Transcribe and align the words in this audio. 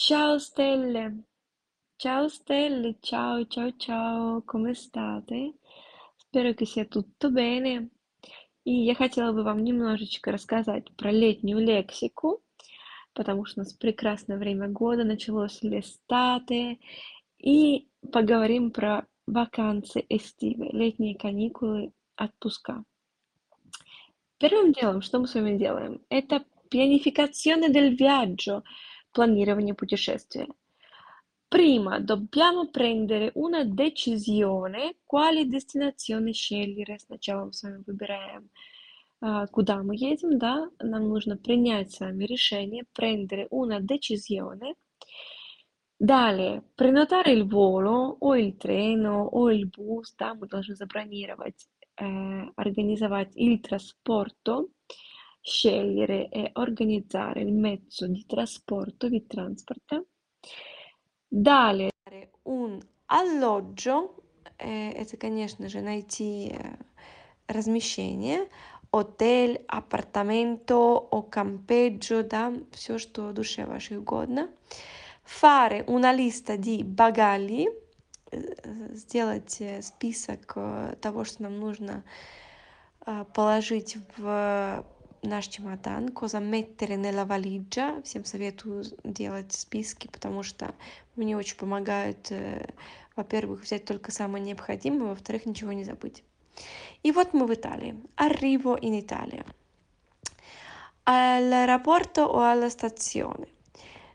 Ciao 0.00 0.38
stelle, 0.38 1.24
ciao 1.96 2.28
stelle, 2.28 2.98
ciao 3.00 3.44
ciao 3.46 3.72
ciao, 3.76 4.42
come 4.44 4.72
state? 4.72 5.54
Спero 6.14 6.54
che 6.54 6.66
sia 6.66 6.84
tutto 6.84 7.32
bene. 7.32 7.88
И 8.62 8.70
я 8.84 8.94
хотела 8.94 9.32
бы 9.32 9.42
вам 9.42 9.64
немножечко 9.64 10.30
рассказать 10.30 10.84
про 10.96 11.10
летнюю 11.10 11.58
лексику, 11.58 12.40
потому 13.12 13.44
что 13.44 13.60
у 13.60 13.64
нас 13.64 13.72
прекрасное 13.72 14.38
время 14.38 14.68
года, 14.68 15.02
началось 15.02 15.60
l'estate, 15.64 16.78
и 17.38 17.88
поговорим 18.12 18.70
про 18.70 19.04
вакансии 19.26 20.06
estive, 20.08 20.70
летние 20.70 21.16
каникулы, 21.16 21.92
отпуска. 22.14 22.84
Первым 24.38 24.72
делом, 24.72 25.02
что 25.02 25.18
мы 25.18 25.26
с 25.26 25.34
вами 25.34 25.58
делаем, 25.58 26.00
это 26.08 26.44
pianificazione 26.70 27.70
del 27.70 27.96
viaggio, 27.96 28.62
планирование 29.12 29.74
путешествия. 29.74 30.46
Prima 31.48 31.98
dobbiamo 31.98 32.68
prendere 32.68 33.30
una 33.36 33.64
decisione, 33.64 34.96
quale 35.06 35.46
destinazione 35.46 36.32
scegliere. 36.32 36.98
Сначала 36.98 37.46
мы 37.46 37.52
с 37.54 37.62
вами 37.62 37.82
выбираем, 37.86 38.50
а, 39.20 39.46
куда 39.46 39.82
мы 39.82 39.96
едем, 39.96 40.38
да, 40.38 40.68
нам 40.78 41.08
нужно 41.08 41.38
принять 41.38 41.92
с 41.92 42.00
вами 42.00 42.24
решение, 42.24 42.84
prendere 42.92 43.46
una 43.50 43.80
decisione. 43.80 44.74
Далее, 46.00 46.62
prenotare 46.76 47.32
il 47.32 47.44
volo, 47.44 48.18
o 48.20 48.36
il 48.36 48.56
treno, 48.56 49.24
o 49.24 49.50
il 49.50 49.66
bus, 49.66 50.14
да, 50.16 50.34
мы 50.34 50.46
должны 50.46 50.76
забронировать, 50.76 51.66
э, 51.96 52.04
организовать 52.56 53.32
il 53.34 53.60
trasporto, 53.60 54.68
scegliere 55.40 56.28
e 56.28 56.50
organizzare 56.54 57.40
il 57.40 57.52
mezzo 57.52 58.06
di 58.06 58.24
trasporto, 58.26 59.08
di 59.08 59.26
transport. 59.26 60.04
Далее, 61.26 61.90
un 62.44 62.80
alloggio, 63.06 64.24
э, 64.58 64.90
это, 64.92 65.16
конечно 65.16 65.68
же, 65.68 65.80
найти 65.80 66.52
э, 66.52 66.76
размещение, 67.46 68.48
отель, 68.90 69.64
апартаменто, 69.68 70.76
о 70.76 71.22
campeggio, 71.22 72.22
да, 72.22 72.52
все, 72.72 72.98
что 72.98 73.32
душе 73.32 73.66
вашей 73.66 73.98
угодно. 73.98 74.50
Fare 75.24 75.84
una 75.86 76.10
lista 76.12 76.56
di 76.56 76.82
bagagli, 76.82 77.68
э, 78.30 78.94
сделать 78.94 79.62
список 79.82 80.54
того, 81.00 81.24
что 81.24 81.42
нам 81.42 81.60
нужно 81.60 82.04
положить 83.34 83.96
в 84.16 84.84
наш 85.22 85.48
чемодан, 85.48 86.08
cosa 86.08 86.40
mettere 86.40 86.96
nella 86.96 87.24
valigia. 87.24 88.00
Всем 88.02 88.24
советую 88.24 88.84
делать 89.04 89.52
списки, 89.52 90.08
потому 90.08 90.42
что 90.42 90.74
мне 91.16 91.36
очень 91.36 91.56
помогают, 91.56 92.32
во-первых, 93.16 93.62
взять 93.62 93.84
только 93.84 94.12
самое 94.12 94.44
необходимое, 94.44 95.08
во-вторых, 95.10 95.46
ничего 95.46 95.72
не 95.72 95.84
забыть. 95.84 96.22
И 97.02 97.12
вот 97.12 97.32
мы 97.34 97.46
в 97.46 97.54
Италии. 97.54 97.94
Arrivo 98.16 98.76
in 98.80 98.94
Italia. 98.94 99.44
All'aeroporto 101.04 102.22
o 102.22 102.40
alla 102.40 102.68
stazione. 102.68 103.48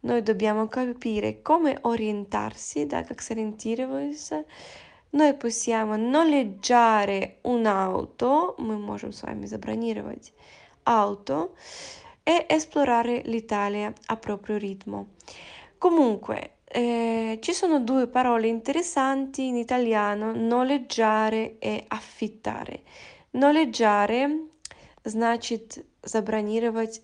Noi 0.00 0.22
dobbiamo 0.22 0.68
capire 0.68 1.42
come 1.42 1.78
orientarsi, 1.82 2.86
da 2.86 3.02
как 3.02 3.20
сориентироваться. 3.20 4.44
Noi 5.10 5.34
possiamo 5.34 5.96
noleggiare 5.96 7.38
un'auto, 7.42 8.54
мы 8.58 8.78
можем 8.78 9.12
с 9.12 9.22
вами 9.22 9.46
забронировать 9.46 10.34
auto 10.85 11.55
e 12.23 12.45
esplorare 12.49 13.21
l'Italia 13.25 13.93
a 14.07 14.17
proprio 14.17 14.57
ritmo. 14.57 15.13
Comunque, 15.77 16.57
eh, 16.65 17.39
ci 17.41 17.53
sono 17.53 17.79
due 17.79 18.07
parole 18.07 18.47
interessanti 18.47 19.47
in 19.47 19.57
italiano, 19.57 20.31
noleggiare 20.33 21.57
e 21.59 21.85
affittare. 21.87 22.83
Noleggiare 23.31 24.47
значит 25.03 25.85
забронировать 26.03 27.01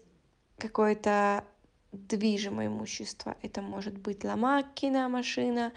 какое-то 0.58 1.44
движимое 1.92 2.68
имущество. 2.68 3.36
Это 3.42 3.62
может 3.62 3.98
быть 3.98 4.24
la 4.24 4.36
macchina, 4.36 5.08
машина, 5.10 5.74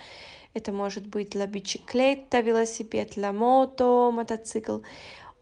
это 0.55 0.72
может 0.72 1.06
быть 1.06 1.34
la 1.34 1.47
bicicletta, 1.47 2.41
велосипед, 2.41 3.16
la 3.16 3.33
moto, 3.33 4.11
мотоцикл 4.11 4.78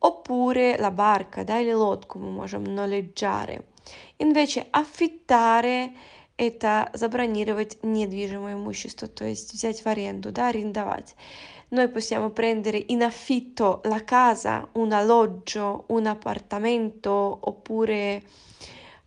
Oppure 0.03 0.77
la 0.77 0.91
barca, 0.91 1.43
лодку 1.73 2.19
мы 2.19 2.31
можем 2.31 2.63
noleggiare. 2.63 3.63
Invece 4.17 4.67
affittare– 4.71 5.91
это 6.35 6.89
забронировать 6.93 7.77
недвижимое 7.83 8.53
имущество, 8.53 9.07
то 9.07 9.25
есть 9.25 9.53
взять 9.53 9.83
в 9.83 9.87
аренду, 9.87 10.31
да, 10.31 10.49
арендовать. 10.49 11.15
Noi 11.69 11.87
possiamo 11.87 12.29
prendere 12.29 12.77
in 12.77 13.01
affitto 13.01 13.81
la 13.85 14.03
casa, 14.03 14.67
un 14.73 14.91
alloggio, 14.91 15.85
un 15.87 16.05
appartamento 16.05 17.39
oppure 17.41 18.23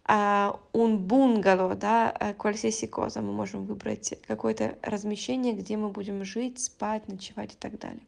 uh, 0.09 0.59
un 0.73 1.07
bungalow, 1.07 1.77
да, 1.77 2.35
qualsiasi 2.37 2.89
cosa. 2.89 3.21
Мы 3.21 3.33
можем 3.33 3.67
выбрать 3.67 4.15
какое-то 4.27 4.79
размещение, 4.83 5.53
где 5.53 5.77
мы 5.77 5.91
будем 5.91 6.25
жить, 6.25 6.59
спать, 6.59 7.07
ночевать 7.07 7.53
и 7.53 7.57
так 7.57 7.79
далее. 7.79 8.03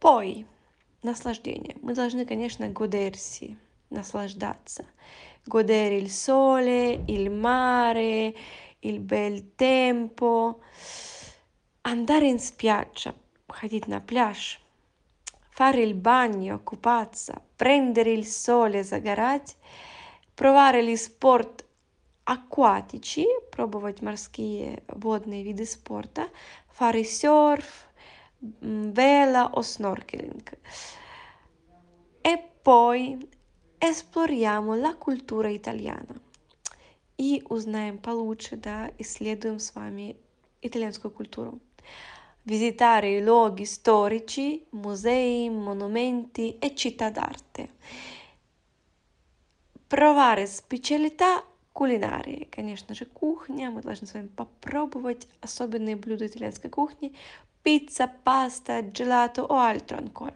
Poi, 0.00 0.46
наслаждение. 1.02 1.76
Мы 1.82 1.94
должны, 1.94 2.24
конечно, 2.24 2.66
godersi, 2.68 3.58
наслаждаться. 3.90 4.86
Godere 5.44 5.98
il 5.98 6.10
sole, 6.10 7.04
il 7.06 7.30
mare, 7.30 8.34
il 8.80 8.98
bel 8.98 9.54
tempo. 9.56 10.60
Andare 11.82 12.28
in 12.28 12.38
spiaggia, 12.38 13.14
ходить 13.46 13.88
на 13.88 14.00
пляж. 14.00 14.58
Fare 15.50 15.82
il 15.82 15.94
bagno, 15.94 16.60
купаться. 16.60 17.42
Prendere 17.56 18.12
il 18.12 18.24
sole, 18.24 18.82
загорать. 18.82 19.56
Provare 20.34 20.82
gli 20.82 20.96
sport 20.96 21.66
acquatici, 22.24 23.26
пробовать 23.50 24.00
морские 24.00 24.82
водные 24.88 25.42
виды 25.42 25.66
спорта. 25.66 26.30
Fare 26.78 27.04
surf, 27.04 27.89
vela 28.40 29.50
o 29.54 29.62
snorkeling. 29.62 30.58
E 32.20 32.50
poi 32.62 33.28
esploriamo 33.78 34.74
la 34.74 34.94
cultura 34.96 35.48
italiana. 35.48 36.20
И 37.16 37.42
узнаем 37.50 37.98
получше, 37.98 38.56
да, 38.56 38.90
исследуем 38.98 39.58
с 39.58 39.74
вами 39.74 40.16
итальянскую 40.62 41.10
культуру. 41.10 41.60
Visitare 42.44 43.18
i 43.18 43.22
luoghi 43.22 43.66
storici, 43.66 44.66
musei, 44.70 45.50
monumenti 45.50 46.56
e 46.58 46.74
città 46.74 47.10
d'arte. 47.10 47.74
Provare 49.86 50.46
specialità 50.46 51.44
кулинарии. 51.72 52.48
Конечно 52.50 52.94
же, 52.94 53.04
кухня. 53.04 53.70
Мы 53.70 53.82
должны 53.82 54.06
с 54.06 54.14
вами 54.14 54.28
попробовать 54.28 55.28
особенные 55.40 55.96
блюда 55.96 56.26
итальянской 56.26 56.70
кухни, 56.70 57.14
pizza, 57.61 58.07
pasta, 58.07 58.91
gelato 58.91 59.41
o 59.41 59.55
altro 59.55 59.97
ancora. 59.97 60.33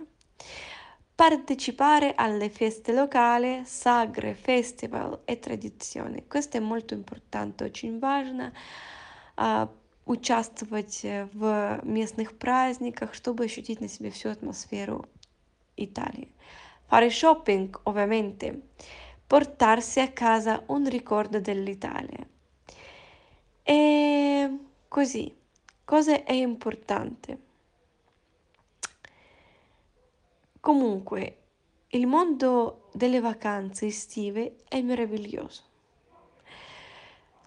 Partecipare 1.15 2.13
alle 2.15 2.49
feste 2.49 2.93
locali, 2.93 3.63
sagre, 3.65 4.33
festival 4.33 5.21
e 5.25 5.37
tradizioni. 5.37 6.25
Questo 6.27 6.57
è 6.57 6.59
molto 6.59 6.93
importante, 6.93 7.65
очень 7.65 7.99
важно 7.99 8.53
uh, 9.37 9.67
участвовать 10.05 11.01
в 11.33 11.81
местных 11.83 12.37
праздниках, 12.37 13.13
чтобы 13.13 13.45
ощутить 13.45 13.79
на 13.79 13.87
себе 13.87 14.09
всю 14.09 14.29
атмосферу 14.29 15.05
Италии. 15.77 16.31
Fare 16.89 17.09
shopping, 17.09 17.79
ovviamente. 17.83 18.61
Portarsi 19.27 19.99
a 19.99 20.11
casa 20.11 20.63
un 20.67 20.89
ricordo 20.89 21.39
dell'Italia. 21.39 22.27
E 23.61 24.57
così. 24.87 25.31
Cosa 25.89 26.23
è 26.23 26.33
importante? 26.33 27.39
Comunque, 30.59 31.37
il 31.87 32.05
mondo 32.05 32.89
delle 32.93 33.19
vacanze 33.19 33.87
estive 33.87 34.57
è 34.67 34.81
meraviglioso. 34.81 35.63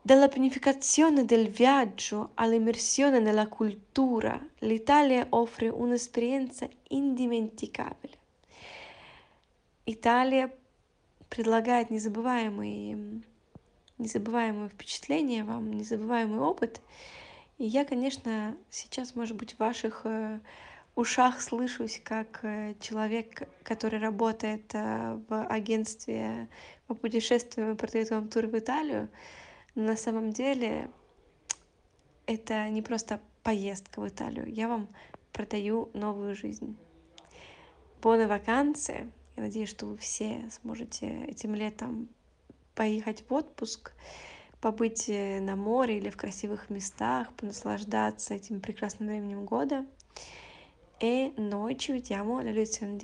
Dalla 0.02 0.26
pianificazione 0.26 1.24
del 1.24 1.48
viaggio 1.48 2.30
all'immersione 2.34 3.20
nella 3.20 3.46
cultura, 3.46 4.44
l'Italia 4.58 5.24
offre 5.28 5.68
un'esperienza 5.68 6.68
indimenticabile. 6.88 8.18
Италия 9.84 10.52
предлагает 11.28 11.90
незабываемые, 11.90 13.22
незабываемые 13.98 14.68
впечатления 14.68 15.44
вам, 15.44 15.72
незабываемый 15.72 16.40
опыт – 16.40 16.90
и 17.57 17.65
я, 17.65 17.85
конечно, 17.85 18.55
сейчас, 18.69 19.15
может 19.15 19.35
быть, 19.35 19.53
в 19.53 19.59
ваших 19.59 20.01
э, 20.03 20.39
ушах 20.95 21.41
слышусь 21.41 21.99
как 22.03 22.39
э, 22.43 22.75
человек, 22.79 23.49
который 23.63 23.99
работает 23.99 24.73
э, 24.73 25.19
в 25.27 25.45
агентстве 25.47 26.49
по 26.85 26.93
путешествиям 26.93 27.73
и 27.73 27.75
продает 27.75 28.11
вам 28.11 28.29
тур 28.29 28.45
в 28.47 28.57
Италию. 28.57 29.09
на 29.75 29.95
самом 29.95 30.31
деле 30.31 30.89
это 32.27 32.69
не 32.69 32.81
просто 32.81 33.19
поездка 33.41 34.01
в 34.01 34.07
Италию. 34.07 34.45
Я 34.47 34.67
вам 34.67 34.87
продаю 35.31 35.89
новую 35.93 36.35
жизнь. 36.35 36.77
Боны 38.01 38.27
вакансии. 38.27 39.11
Я 39.35 39.43
надеюсь, 39.43 39.69
что 39.69 39.85
вы 39.85 39.97
все 39.97 40.49
сможете 40.61 41.25
этим 41.25 41.55
летом 41.55 42.09
поехать 42.75 43.23
в 43.27 43.33
отпуск, 43.33 43.93
побыть 44.67 45.07
э, 45.07 45.39
на 45.39 45.55
море 45.55 45.97
или 45.97 46.09
в 46.09 46.17
красивых 46.17 46.69
местах, 46.69 47.31
понаслаждаться 47.37 48.33
этим 48.33 48.59
прекрасным 48.59 49.07
временем 49.07 49.45
года. 49.45 49.85
E 50.99 51.31
noi 51.37 51.77
ci 51.77 51.93
vediamo 51.93 52.39
alla 52.39 52.51
lezione. 52.51 52.97